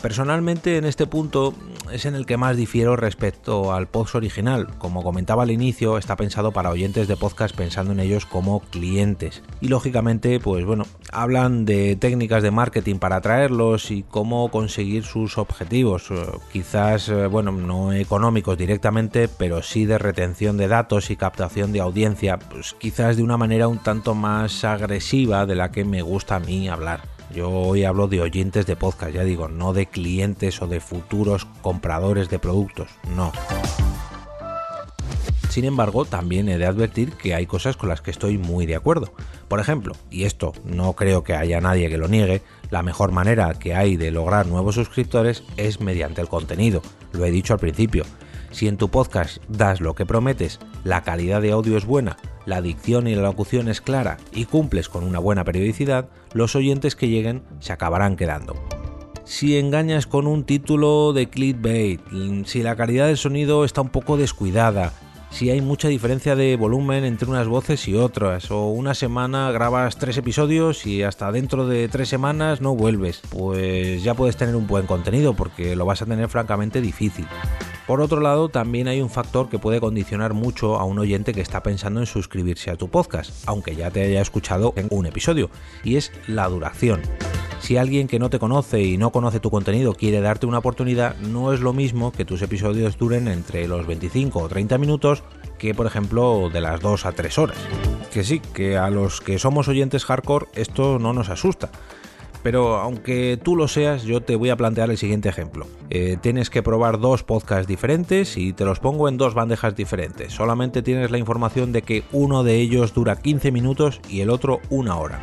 Personalmente 0.03 0.77
en 0.77 0.85
este 0.85 1.07
punto 1.07 1.55
es 1.91 2.05
en 2.05 2.15
el 2.15 2.25
que 2.25 2.37
más 2.37 2.57
difiero 2.57 2.95
respecto 2.95 3.73
al 3.73 3.87
post 3.87 4.15
original. 4.15 4.67
Como 4.77 5.03
comentaba 5.03 5.43
al 5.43 5.51
inicio, 5.51 5.97
está 5.97 6.15
pensado 6.15 6.51
para 6.51 6.69
oyentes 6.69 7.07
de 7.07 7.17
podcast 7.17 7.55
pensando 7.55 7.91
en 7.91 7.99
ellos 7.99 8.25
como 8.25 8.59
clientes. 8.61 9.43
Y 9.61 9.67
lógicamente, 9.67 10.39
pues 10.39 10.65
bueno, 10.65 10.85
hablan 11.11 11.65
de 11.65 11.95
técnicas 11.95 12.43
de 12.43 12.51
marketing 12.51 12.97
para 12.97 13.17
atraerlos 13.17 13.91
y 13.91 14.03
cómo 14.03 14.49
conseguir 14.49 15.03
sus 15.03 15.37
objetivos. 15.37 16.11
Eh, 16.11 16.15
quizás, 16.51 17.09
eh, 17.09 17.27
bueno, 17.27 17.51
no 17.51 17.93
económicos 17.93 18.57
directamente, 18.57 19.27
pero 19.27 19.61
sí 19.61 19.85
de 19.85 19.97
retención 19.97 20.57
de 20.57 20.67
datos 20.67 21.09
y 21.09 21.15
captación 21.15 21.71
de 21.71 21.81
audiencia, 21.81 22.37
pues 22.37 22.75
quizás 22.79 23.17
de 23.17 23.23
una 23.23 23.37
manera 23.37 23.67
un 23.67 23.79
tanto 23.79 24.15
más 24.15 24.63
agresiva 24.63 25.45
de 25.45 25.55
la 25.55 25.71
que 25.71 25.85
me 25.85 26.01
gusta 26.01 26.35
a 26.35 26.39
mí 26.39 26.69
hablar. 26.69 27.16
Yo 27.33 27.49
hoy 27.49 27.83
hablo 27.83 28.07
de 28.07 28.21
oyentes 28.21 28.65
de 28.65 28.75
podcast, 28.75 29.13
ya 29.13 29.23
digo, 29.23 29.47
no 29.47 29.73
de 29.73 29.85
clientes 29.85 30.61
o 30.61 30.67
de 30.67 30.79
futuros 30.79 31.45
compradores 31.61 32.29
de 32.29 32.39
productos, 32.39 32.89
no. 33.15 33.31
Sin 35.49 35.65
embargo, 35.65 36.05
también 36.05 36.49
he 36.49 36.57
de 36.57 36.65
advertir 36.65 37.13
que 37.13 37.33
hay 37.33 37.47
cosas 37.47 37.75
con 37.75 37.89
las 37.89 38.01
que 38.01 38.11
estoy 38.11 38.37
muy 38.37 38.65
de 38.65 38.75
acuerdo. 38.75 39.11
Por 39.47 39.59
ejemplo, 39.59 39.93
y 40.11 40.25
esto 40.25 40.53
no 40.63 40.93
creo 40.93 41.23
que 41.23 41.33
haya 41.33 41.59
nadie 41.59 41.89
que 41.89 41.97
lo 41.97 42.07
niegue, 42.07 42.43
la 42.69 42.83
mejor 42.83 43.11
manera 43.11 43.53
que 43.55 43.73
hay 43.73 43.97
de 43.97 44.11
lograr 44.11 44.45
nuevos 44.45 44.75
suscriptores 44.75 45.43
es 45.57 45.81
mediante 45.81 46.21
el 46.21 46.29
contenido. 46.29 46.81
Lo 47.11 47.25
he 47.25 47.31
dicho 47.31 47.53
al 47.53 47.59
principio. 47.59 48.05
Si 48.51 48.67
en 48.67 48.77
tu 48.77 48.89
podcast 48.89 49.37
das 49.47 49.81
lo 49.81 49.95
que 49.95 50.05
prometes, 50.05 50.59
la 50.83 51.03
calidad 51.03 51.41
de 51.41 51.51
audio 51.51 51.75
es 51.75 51.85
buena, 51.85 52.17
la 52.47 52.61
dicción 52.61 53.07
y 53.07 53.13
la 53.13 53.21
locución 53.21 53.67
es 53.67 53.81
clara 53.81 54.17
y 54.31 54.45
cumples 54.45 54.89
con 54.89 55.03
una 55.03 55.19
buena 55.19 55.43
periodicidad, 55.43 56.07
los 56.33 56.55
oyentes 56.55 56.95
que 56.95 57.09
lleguen 57.09 57.43
se 57.59 57.73
acabarán 57.73 58.15
quedando. 58.15 58.55
Si 59.25 59.57
engañas 59.57 60.07
con 60.07 60.25
un 60.25 60.45
título 60.45 61.11
de 61.11 61.29
clickbait, 61.29 61.99
si 62.45 62.63
la 62.63 62.77
calidad 62.77 63.07
del 63.07 63.17
sonido 63.17 63.65
está 63.65 63.81
un 63.81 63.89
poco 63.89 64.15
descuidada, 64.15 64.93
si 65.29 65.49
hay 65.49 65.59
mucha 65.59 65.89
diferencia 65.89 66.37
de 66.37 66.55
volumen 66.55 67.03
entre 67.03 67.29
unas 67.29 67.49
voces 67.49 67.85
y 67.89 67.95
otras, 67.95 68.49
o 68.49 68.69
una 68.69 68.93
semana 68.93 69.51
grabas 69.51 69.97
tres 69.97 70.17
episodios 70.17 70.85
y 70.85 71.03
hasta 71.03 71.29
dentro 71.33 71.67
de 71.67 71.89
tres 71.89 72.07
semanas 72.07 72.61
no 72.61 72.75
vuelves, 72.75 73.21
pues 73.29 74.01
ya 74.03 74.13
puedes 74.13 74.37
tener 74.37 74.55
un 74.55 74.67
buen 74.67 74.87
contenido 74.87 75.33
porque 75.33 75.75
lo 75.75 75.85
vas 75.85 76.01
a 76.01 76.05
tener 76.05 76.29
francamente 76.29 76.79
difícil. 76.79 77.27
Por 77.87 78.01
otro 78.01 78.19
lado, 78.19 78.49
también 78.49 78.89
hay 78.89 78.99
un 79.01 79.09
factor 79.09 79.47
que 79.47 79.59
puede 79.59 79.79
condicionar 79.79 80.33
mucho 80.33 80.77
a 80.77 80.83
un 80.83 80.99
oyente 80.99 81.33
que 81.33 81.39
está 81.39 81.63
pensando 81.63 82.01
en 82.01 82.05
suscribirse 82.05 82.69
a 82.69 82.75
tu 82.75 82.89
podcast, 82.89 83.31
aunque 83.47 83.77
ya 83.77 83.89
te 83.89 84.03
haya 84.03 84.21
escuchado 84.21 84.73
en 84.75 84.87
un 84.91 85.05
episodio, 85.05 85.49
y 85.85 85.95
es 85.95 86.11
la 86.27 86.49
duración. 86.49 87.01
Si 87.61 87.77
alguien 87.77 88.09
que 88.09 88.19
no 88.19 88.29
te 88.29 88.39
conoce 88.39 88.81
y 88.81 88.97
no 88.97 89.11
conoce 89.11 89.39
tu 89.39 89.49
contenido 89.49 89.93
quiere 89.93 90.19
darte 90.19 90.45
una 90.45 90.57
oportunidad, 90.57 91.15
no 91.19 91.53
es 91.53 91.61
lo 91.61 91.71
mismo 91.71 92.11
que 92.11 92.25
tus 92.25 92.41
episodios 92.41 92.97
duren 92.97 93.29
entre 93.29 93.69
los 93.69 93.87
25 93.87 94.37
o 94.37 94.49
30 94.49 94.77
minutos 94.77 95.23
que, 95.57 95.73
por 95.73 95.87
ejemplo, 95.87 96.49
de 96.51 96.59
las 96.59 96.81
2 96.81 97.05
a 97.05 97.13
3 97.13 97.37
horas. 97.37 97.57
que 98.13 98.23
sí, 98.23 98.39
que 98.39 98.77
a 98.77 98.89
los 98.89 99.21
que 99.21 99.39
somos 99.39 99.67
oyentes 99.67 100.03
hardcore 100.05 100.47
esto 100.55 100.99
no 100.99 101.13
nos 101.13 101.29
asusta. 101.29 101.69
Pero 102.43 102.77
aunque 102.77 103.39
tú 103.41 103.55
lo 103.55 103.67
seas, 103.67 104.03
yo 104.03 104.21
te 104.21 104.35
voy 104.35 104.49
a 104.49 104.57
plantear 104.57 104.89
el 104.89 104.97
siguiente 104.97 105.29
ejemplo. 105.29 105.67
Eh, 105.89 106.17
tienes 106.21 106.49
que 106.49 106.63
probar 106.63 106.99
dos 106.99 107.23
podcasts 107.23 107.67
diferentes 107.67 108.37
y 108.37 108.53
te 108.53 108.65
los 108.65 108.79
pongo 108.79 109.09
en 109.09 109.17
dos 109.17 109.33
bandejas 109.33 109.75
diferentes. 109.75 110.33
Solamente 110.33 110.81
tienes 110.81 111.11
la 111.11 111.17
información 111.17 111.71
de 111.71 111.81
que 111.81 112.03
uno 112.11 112.43
de 112.43 112.55
ellos 112.55 112.93
dura 112.93 113.15
15 113.15 113.51
minutos 113.51 114.01
y 114.09 114.21
el 114.21 114.29
otro 114.29 114.59
una 114.69 114.97
hora. 114.97 115.21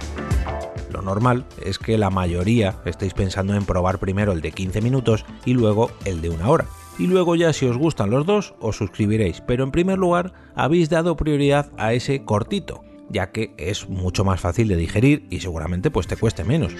Lo 0.94 1.02
normal 1.02 1.44
es 1.64 1.78
que 1.78 1.99
la 1.99 2.11
mayoría 2.11 2.76
estéis 2.85 3.14
pensando 3.14 3.54
en 3.54 3.64
probar 3.64 3.99
primero 3.99 4.33
el 4.33 4.40
de 4.40 4.52
15 4.52 4.80
minutos 4.80 5.25
y 5.44 5.54
luego 5.54 5.90
el 6.04 6.21
de 6.21 6.30
una 6.30 6.49
hora. 6.49 6.66
Y 6.99 7.09
luego 7.09 7.35
ya 7.35 7.52
si 7.52 7.66
os 7.66 7.76
gustan 7.76 8.11
los 8.11 8.25
dos 8.25 8.54
os 8.61 8.76
suscribiréis, 8.76 9.40
pero 9.40 9.64
en 9.64 9.73
primer 9.73 9.99
lugar 9.99 10.33
habéis 10.54 10.90
dado 10.90 11.16
prioridad 11.16 11.73
a 11.76 11.92
ese 11.92 12.25
cortito, 12.25 12.85
ya 13.11 13.30
que 13.30 13.54
es 13.56 13.88
mucho 13.88 14.25
más 14.25 14.40
fácil 14.40 14.68
de 14.68 14.76
digerir 14.76 15.26
y 15.30 15.40
seguramente 15.40 15.90
pues 15.90 16.06
te 16.06 16.16
cueste 16.16 16.44
menos. 16.44 16.75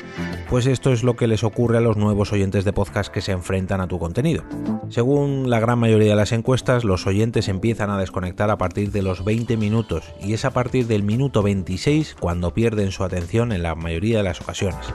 Pues 0.49 0.67
esto 0.67 0.93
es 0.93 1.03
lo 1.03 1.17
que 1.17 1.27
les 1.27 1.45
ocurre 1.45 1.79
a 1.79 1.81
los 1.81 1.97
nuevos 1.97 2.33
oyentes 2.33 2.65
de 2.65 2.73
podcast 2.73 3.13
que 3.13 3.21
se 3.21 3.33
enfrentan 3.33 3.81
a 3.81 3.89
tu 3.89 3.99
contenido. 3.99 4.45
Según 4.89 5.51
la 5.51 5.61
gran 5.61 5.79
mayoría 5.79 6.11
de 6.11 6.17
las 6.17 6.33
encuestas, 6.33 6.85
los 6.85 7.07
oyentes 7.07 7.49
empiezan 7.49 7.91
a 7.91 7.99
desconectar 7.99 8.51
a 8.51 8.59
partir 8.59 8.91
de 8.93 9.03
los 9.03 9.25
20 9.25 9.57
minutos 9.57 10.15
y 10.23 10.35
es 10.35 10.45
a 10.45 10.53
partir 10.53 10.87
del 10.87 11.03
minuto 11.03 11.43
26 11.43 12.17
cuando 12.19 12.55
pierden 12.55 12.93
su 12.93 13.05
atención 13.05 13.53
en 13.53 13.63
la 13.63 13.75
mayoría 13.75 14.19
de 14.19 14.25
las 14.25 14.41
ocasiones. 14.41 14.87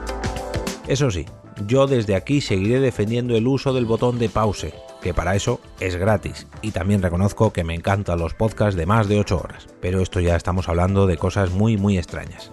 Eso 0.88 1.10
sí, 1.10 1.26
yo 1.66 1.86
desde 1.86 2.14
aquí 2.14 2.40
seguiré 2.40 2.80
defendiendo 2.80 3.36
el 3.36 3.46
uso 3.46 3.72
del 3.72 3.86
botón 3.86 4.18
de 4.18 4.28
pause, 4.28 4.72
que 5.02 5.14
para 5.14 5.36
eso 5.36 5.60
es 5.80 5.96
gratis. 5.96 6.46
Y 6.62 6.70
también 6.70 7.02
reconozco 7.02 7.52
que 7.52 7.64
me 7.64 7.74
encantan 7.74 8.18
los 8.18 8.34
podcasts 8.34 8.76
de 8.76 8.86
más 8.86 9.08
de 9.08 9.18
8 9.18 9.36
horas, 9.36 9.68
pero 9.80 10.00
esto 10.00 10.20
ya 10.20 10.36
estamos 10.36 10.68
hablando 10.68 11.06
de 11.06 11.16
cosas 11.16 11.50
muy 11.50 11.76
muy 11.76 11.98
extrañas. 11.98 12.50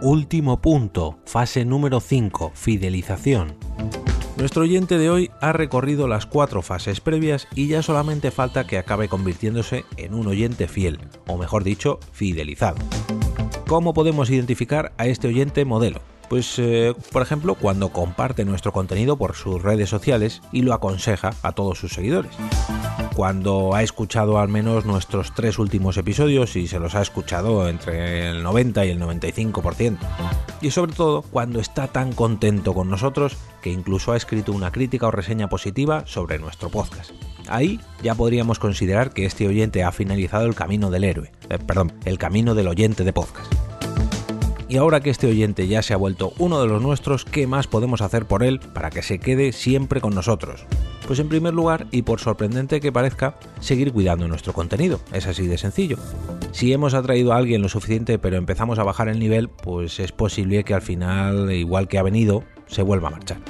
Último 0.00 0.60
punto, 0.60 1.18
fase 1.26 1.64
número 1.64 2.00
5, 2.00 2.52
fidelización. 2.54 3.54
Nuestro 4.36 4.62
oyente 4.62 4.98
de 4.98 5.10
hoy 5.10 5.30
ha 5.40 5.52
recorrido 5.52 6.08
las 6.08 6.26
cuatro 6.26 6.62
fases 6.62 7.00
previas 7.00 7.46
y 7.54 7.68
ya 7.68 7.82
solamente 7.82 8.30
falta 8.30 8.66
que 8.66 8.78
acabe 8.78 9.08
convirtiéndose 9.08 9.84
en 9.98 10.14
un 10.14 10.26
oyente 10.26 10.66
fiel, 10.66 10.98
o 11.28 11.36
mejor 11.36 11.62
dicho, 11.62 12.00
fidelizado. 12.12 12.78
¿Cómo 13.68 13.94
podemos 13.94 14.30
identificar 14.30 14.92
a 14.96 15.06
este 15.06 15.28
oyente 15.28 15.64
modelo? 15.64 16.00
Pues, 16.32 16.58
eh, 16.58 16.94
por 17.12 17.20
ejemplo, 17.20 17.56
cuando 17.56 17.90
comparte 17.90 18.46
nuestro 18.46 18.72
contenido 18.72 19.18
por 19.18 19.36
sus 19.36 19.60
redes 19.60 19.90
sociales 19.90 20.40
y 20.50 20.62
lo 20.62 20.72
aconseja 20.72 21.34
a 21.42 21.52
todos 21.52 21.76
sus 21.76 21.92
seguidores. 21.92 22.32
Cuando 23.14 23.74
ha 23.74 23.82
escuchado 23.82 24.38
al 24.38 24.48
menos 24.48 24.86
nuestros 24.86 25.34
tres 25.34 25.58
últimos 25.58 25.98
episodios 25.98 26.56
y 26.56 26.68
se 26.68 26.78
los 26.78 26.94
ha 26.94 27.02
escuchado 27.02 27.68
entre 27.68 28.30
el 28.30 28.42
90 28.42 28.86
y 28.86 28.88
el 28.88 29.00
95%. 29.02 29.98
Y 30.62 30.70
sobre 30.70 30.94
todo 30.94 31.20
cuando 31.20 31.60
está 31.60 31.88
tan 31.88 32.14
contento 32.14 32.72
con 32.72 32.88
nosotros 32.88 33.36
que 33.60 33.68
incluso 33.68 34.12
ha 34.12 34.16
escrito 34.16 34.52
una 34.52 34.72
crítica 34.72 35.08
o 35.08 35.10
reseña 35.10 35.50
positiva 35.50 36.06
sobre 36.06 36.38
nuestro 36.38 36.70
podcast. 36.70 37.10
Ahí 37.48 37.78
ya 38.02 38.14
podríamos 38.14 38.58
considerar 38.58 39.12
que 39.12 39.26
este 39.26 39.46
oyente 39.46 39.84
ha 39.84 39.92
finalizado 39.92 40.46
el 40.46 40.54
camino 40.54 40.90
del 40.90 41.04
héroe, 41.04 41.30
eh, 41.50 41.58
perdón, 41.58 41.92
el 42.06 42.16
camino 42.16 42.54
del 42.54 42.68
oyente 42.68 43.04
de 43.04 43.12
podcast. 43.12 43.52
Y 44.72 44.78
ahora 44.78 45.00
que 45.00 45.10
este 45.10 45.26
oyente 45.26 45.68
ya 45.68 45.82
se 45.82 45.92
ha 45.92 45.98
vuelto 45.98 46.32
uno 46.38 46.62
de 46.62 46.66
los 46.66 46.80
nuestros, 46.80 47.26
¿qué 47.26 47.46
más 47.46 47.66
podemos 47.66 48.00
hacer 48.00 48.24
por 48.24 48.42
él 48.42 48.58
para 48.58 48.88
que 48.88 49.02
se 49.02 49.18
quede 49.18 49.52
siempre 49.52 50.00
con 50.00 50.14
nosotros? 50.14 50.64
Pues 51.06 51.18
en 51.18 51.28
primer 51.28 51.52
lugar, 51.52 51.88
y 51.90 52.00
por 52.00 52.20
sorprendente 52.20 52.80
que 52.80 52.90
parezca, 52.90 53.34
seguir 53.60 53.92
cuidando 53.92 54.28
nuestro 54.28 54.54
contenido. 54.54 54.98
Es 55.12 55.26
así 55.26 55.46
de 55.46 55.58
sencillo. 55.58 55.98
Si 56.52 56.72
hemos 56.72 56.94
atraído 56.94 57.34
a 57.34 57.36
alguien 57.36 57.60
lo 57.60 57.68
suficiente 57.68 58.18
pero 58.18 58.38
empezamos 58.38 58.78
a 58.78 58.82
bajar 58.82 59.10
el 59.10 59.18
nivel, 59.18 59.50
pues 59.50 60.00
es 60.00 60.10
posible 60.10 60.64
que 60.64 60.72
al 60.72 60.80
final, 60.80 61.52
igual 61.52 61.86
que 61.86 61.98
ha 61.98 62.02
venido, 62.02 62.42
se 62.66 62.80
vuelva 62.80 63.08
a 63.08 63.10
marchar. 63.10 63.40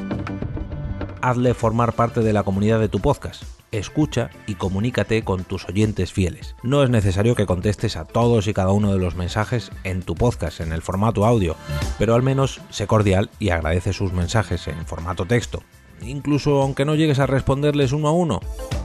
Hazle 1.21 1.55
formar 1.55 1.93
parte 1.93 2.19
de 2.23 2.33
la 2.33 2.43
comunidad 2.43 2.81
de 2.81 2.89
tu 2.89 2.99
podcast 2.99 3.45
escucha 3.73 4.31
y 4.47 4.55
comunícate 4.55 5.25
con 5.25 5.45
tus 5.45 5.69
oyentes 5.69 6.13
fieles. 6.13 6.55
No 6.63 6.83
es 6.83 6.91
necesario 6.91 7.35
que 7.35 7.47
contestes 7.47 7.97
a 7.97 8.05
todos 8.05 8.47
y 8.47 8.55
cada 8.55 8.73
uno 8.73 8.93
de 8.93 8.99
los 8.99 9.17
mensajes 9.17 9.71
en 9.85 10.03
tu 10.03 10.15
podcast 10.15 10.61
en 10.61 10.73
el 10.73 10.83
formato 10.83 11.25
audio, 11.25 11.57
pero 11.99 12.15
al 12.15 12.23
menos 12.23 12.61
sé 12.71 12.87
cordial 12.87 13.31
y 13.39 13.51
agradece 13.51 13.93
sus 13.93 14.13
mensajes 14.13 14.69
en 14.69 14.87
formato 14.87 15.25
texto. 15.25 15.63
Incluso 16.03 16.63
aunque 16.63 16.85
no 16.85 16.95
llegues 16.95 17.19
a 17.19 17.27
responderles 17.27 17.93
uno 17.93 18.09
a 18.09 18.13
uno, 18.13 18.41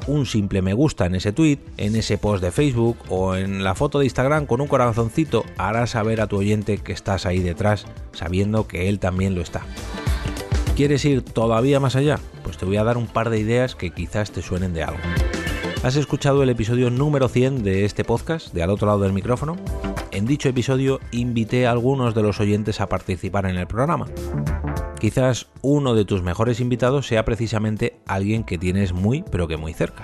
un 0.08 0.26
simple 0.26 0.62
me 0.62 0.74
gusta 0.74 1.06
en 1.06 1.16
ese 1.16 1.34
tweet, 1.34 1.60
en 1.78 1.96
ese 1.96 2.18
post 2.18 2.44
de 2.44 2.52
Facebook 2.52 2.98
o 3.10 3.36
en 3.36 3.64
la 3.64 3.76
foto 3.76 4.00
de 4.00 4.06
Instagram 4.06 4.46
con 4.46 4.62
un 4.62 4.68
corazoncito 4.68 5.44
hará 5.58 5.88
saber 5.88 6.22
a 6.22 6.28
tu 6.28 6.38
oyente 6.38 6.78
que 6.78 6.94
estás 6.94 7.26
ahí 7.26 7.40
detrás, 7.40 7.86
sabiendo 8.14 8.68
que 8.68 8.88
él 8.88 9.00
también 9.00 9.36
lo 9.36 9.42
está. 9.42 9.66
¿Quieres 10.78 11.04
ir 11.06 11.24
todavía 11.24 11.80
más 11.80 11.96
allá? 11.96 12.20
Pues 12.44 12.56
te 12.60 12.66
voy 12.68 12.78
a 12.78 12.84
dar 12.84 12.98
un 12.98 13.08
par 13.08 13.32
de 13.32 13.40
ideas 13.40 13.74
que 13.74 13.90
quizás 13.90 14.30
te 14.30 14.44
suenen 14.44 14.76
de 14.76 14.84
algo. 14.84 15.00
¿Has 15.82 15.96
escuchado 15.96 16.44
el 16.44 16.52
episodio 16.52 16.92
número 16.92 17.30
100 17.30 17.64
de 17.64 17.84
este 17.84 18.04
podcast, 18.04 18.54
de 18.54 18.62
al 18.62 18.70
otro 18.70 18.86
lado 18.86 19.00
del 19.00 19.12
micrófono? 19.12 19.56
En 20.12 20.28
dicho 20.28 20.50
episodio 20.50 21.00
invité 21.10 21.66
a 21.66 21.72
algunos 21.72 22.14
de 22.14 22.22
los 22.22 22.40
oyentes 22.40 22.80
a 22.80 22.90
participar 22.90 23.48
en 23.48 23.56
el 23.56 23.66
programa. 23.66 24.06
Quizás 25.00 25.48
uno 25.64 25.96
de 25.96 26.06
tus 26.06 26.22
mejores 26.22 26.60
invitados 26.60 27.08
sea 27.08 27.26
precisamente 27.26 27.98
alguien 28.06 28.44
que 28.44 28.60
tienes 28.60 28.94
muy 28.94 29.24
pero 29.32 29.48
que 29.48 29.58
muy 29.58 29.74
cerca. 29.74 30.04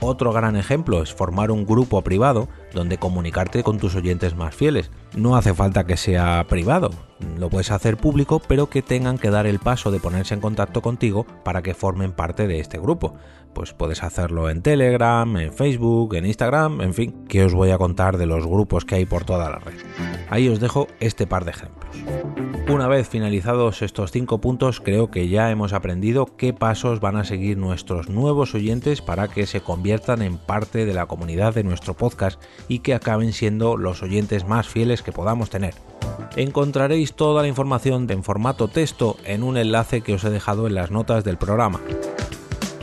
Otro 0.00 0.32
gran 0.32 0.56
ejemplo 0.56 1.00
es 1.00 1.14
formar 1.14 1.52
un 1.52 1.64
grupo 1.64 2.02
privado 2.02 2.48
donde 2.74 2.98
comunicarte 2.98 3.62
con 3.62 3.78
tus 3.78 3.94
oyentes 3.94 4.34
más 4.34 4.52
fieles. 4.52 4.90
No 5.14 5.36
hace 5.36 5.52
falta 5.52 5.84
que 5.84 5.96
sea 5.96 6.44
privado, 6.48 6.90
lo 7.38 7.50
puedes 7.50 7.70
hacer 7.70 7.96
público, 7.96 8.40
pero 8.46 8.68
que 8.68 8.82
tengan 8.82 9.18
que 9.18 9.30
dar 9.30 9.46
el 9.46 9.58
paso 9.58 9.90
de 9.90 10.00
ponerse 10.00 10.34
en 10.34 10.40
contacto 10.40 10.80
contigo 10.80 11.26
para 11.44 11.62
que 11.62 11.74
formen 11.74 12.12
parte 12.12 12.46
de 12.46 12.60
este 12.60 12.78
grupo. 12.78 13.14
Pues 13.52 13.74
puedes 13.74 14.02
hacerlo 14.02 14.48
en 14.48 14.62
Telegram, 14.62 15.36
en 15.36 15.52
Facebook, 15.52 16.14
en 16.14 16.24
Instagram, 16.24 16.80
en 16.80 16.94
fin, 16.94 17.24
que 17.28 17.44
os 17.44 17.52
voy 17.52 17.70
a 17.70 17.78
contar 17.78 18.16
de 18.16 18.26
los 18.26 18.46
grupos 18.46 18.86
que 18.86 18.94
hay 18.94 19.04
por 19.04 19.24
toda 19.24 19.50
la 19.50 19.58
red. 19.58 19.74
Ahí 20.30 20.48
os 20.48 20.60
dejo 20.60 20.88
este 21.00 21.26
par 21.26 21.44
de 21.44 21.50
ejemplos. 21.50 21.94
Una 22.68 22.88
vez 22.88 23.08
finalizados 23.08 23.82
estos 23.82 24.12
cinco 24.12 24.40
puntos, 24.40 24.80
creo 24.80 25.10
que 25.10 25.28
ya 25.28 25.50
hemos 25.50 25.74
aprendido 25.74 26.24
qué 26.38 26.54
pasos 26.54 27.00
van 27.00 27.16
a 27.16 27.24
seguir 27.24 27.58
nuestros 27.58 28.08
nuevos 28.08 28.54
oyentes 28.54 29.02
para 29.02 29.28
que 29.28 29.46
se 29.46 29.60
conviertan 29.60 30.22
en 30.22 30.38
parte 30.38 30.86
de 30.86 30.94
la 30.94 31.04
comunidad 31.04 31.54
de 31.54 31.64
nuestro 31.64 31.94
podcast 31.94 32.40
y 32.68 32.78
que 32.78 32.94
acaben 32.94 33.34
siendo 33.34 33.76
los 33.76 34.02
oyentes 34.02 34.46
más 34.46 34.68
fieles 34.68 35.01
que 35.02 35.12
podamos 35.12 35.50
tener. 35.50 35.74
Encontraréis 36.36 37.14
toda 37.14 37.42
la 37.42 37.48
información 37.48 38.06
en 38.10 38.24
formato 38.24 38.68
texto 38.68 39.16
en 39.24 39.42
un 39.42 39.56
enlace 39.56 40.00
que 40.00 40.14
os 40.14 40.24
he 40.24 40.30
dejado 40.30 40.66
en 40.66 40.74
las 40.74 40.90
notas 40.90 41.24
del 41.24 41.36
programa. 41.36 41.80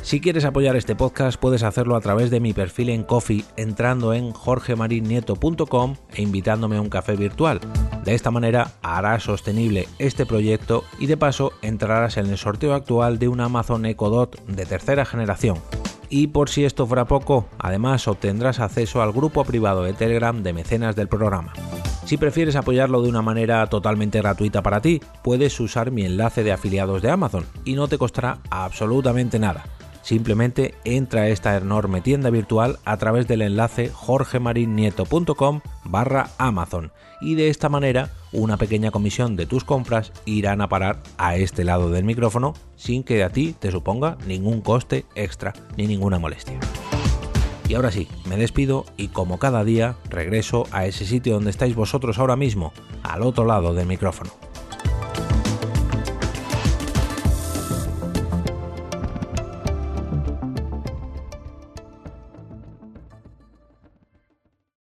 Si 0.10 0.22
quieres 0.22 0.44
apoyar 0.44 0.76
este 0.76 0.96
podcast 0.96 1.40
puedes 1.40 1.62
hacerlo 1.62 1.96
a 1.96 2.02
través 2.02 2.32
de 2.32 2.40
mi 2.40 2.52
perfil 2.52 2.90
en 2.90 3.04
Coffee 3.04 3.46
entrando 3.58 4.16
en 4.16 4.32
jorgemarinieto.com 4.32 5.96
e 6.16 6.24
invitándome 6.24 6.78
a 6.78 6.82
un 6.82 6.90
café 6.90 7.16
virtual. 7.16 7.60
De 8.06 8.16
esta 8.16 8.32
manera 8.32 8.72
harás 8.82 9.22
sostenible 9.22 9.88
este 10.00 10.26
proyecto 10.26 10.84
y 10.98 11.06
de 11.06 11.16
paso 11.16 11.54
entrarás 11.62 12.18
en 12.18 12.26
el 12.26 12.40
sorteo 12.40 12.74
actual 12.74 13.20
de 13.20 13.28
un 13.28 13.40
Amazon 13.40 13.86
Echo 13.86 14.10
Dot 14.10 14.44
de 14.48 14.66
tercera 14.66 15.06
generación. 15.06 15.60
Y 16.10 16.28
por 16.28 16.50
si 16.50 16.66
esto 16.66 16.88
fuera 16.88 17.06
poco, 17.06 17.46
además 17.60 18.08
obtendrás 18.08 18.60
acceso 18.60 19.04
al 19.04 19.12
grupo 19.12 19.46
privado 19.46 19.84
de 19.84 19.94
Telegram 19.94 20.42
de 20.42 20.54
mecenas 20.54 20.96
del 20.96 21.08
programa. 21.08 21.54
Si 22.10 22.18
prefieres 22.18 22.56
apoyarlo 22.56 23.04
de 23.04 23.10
una 23.10 23.22
manera 23.22 23.64
totalmente 23.68 24.18
gratuita 24.18 24.64
para 24.64 24.82
ti, 24.82 25.00
puedes 25.24 25.60
usar 25.60 25.92
mi 25.92 26.06
enlace 26.06 26.44
de 26.44 26.52
afiliados 26.52 27.04
de 27.04 27.12
Amazon 27.12 27.46
y 27.66 27.76
no 27.76 27.88
te 27.88 28.00
costará 28.00 28.40
absolutamente 28.50 29.38
nada 29.38 29.66
Simplemente 30.02 30.74
entra 30.86 31.22
a 31.22 31.28
esta 31.28 31.56
enorme 31.56 32.02
tienda 32.02 32.32
virtual 32.32 32.80
a 32.84 32.98
través 32.98 33.28
del 33.28 33.44
enlace 33.44 33.90
jorgemarinieto.com 33.90 35.62
barra 35.84 36.32
Amazon 36.40 36.92
y 37.22 37.36
de 37.36 37.50
esta 37.50 37.70
manera 37.70 38.10
una 38.32 38.58
pequeña 38.58 38.90
comisión 38.90 39.36
de 39.36 39.46
tus 39.46 39.64
compras 39.64 40.12
irán 40.26 40.62
a 40.62 40.68
parar 40.68 41.04
a 41.20 41.36
este 41.36 41.64
lado 41.64 41.92
del 41.92 42.06
micrófono 42.06 42.56
sin 42.76 43.04
que 43.04 43.24
a 43.24 43.30
ti 43.30 43.54
te 43.60 43.70
suponga 43.70 44.18
ningún 44.26 44.62
coste 44.62 45.06
extra 45.14 45.54
ni 45.78 45.86
ninguna 45.86 46.18
molestia. 46.18 46.60
Y 47.70 47.76
ahora 47.76 47.92
sí, 47.92 48.08
me 48.28 48.36
despido 48.36 48.84
y 48.98 49.10
como 49.10 49.38
cada 49.38 49.64
día 49.64 49.96
regreso 50.10 50.66
a 50.72 50.88
ese 50.88 51.06
sitio 51.06 51.36
donde 51.36 51.52
estáis 51.52 51.76
vosotros 51.76 52.18
ahora 52.18 52.36
mismo, 52.36 52.74
al 53.04 53.22
otro 53.22 53.46
lado 53.46 53.76
del 53.76 53.86
micrófono. 53.86 54.32